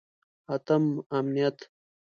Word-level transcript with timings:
اتم: 0.53 0.83
امنیت. 1.17 1.57